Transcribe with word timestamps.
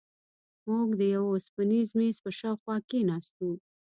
موږ 0.69 0.89
د 0.99 1.01
یوه 1.15 1.29
اوسپنیز 1.31 1.89
میز 1.97 2.15
پر 2.23 2.33
شاوخوا 2.39 2.75
کېناستو. 2.89 3.49